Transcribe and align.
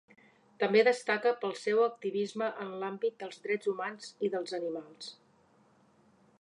També 0.61 0.79
destaca 0.87 1.33
pel 1.43 1.53
seu 1.65 1.83
activisme 1.87 2.49
en 2.65 2.73
l'àmbit 2.85 3.21
dels 3.25 3.45
drets 3.47 3.71
humans 3.75 4.11
i 4.29 4.33
dels 4.37 4.59
animals. 4.63 5.15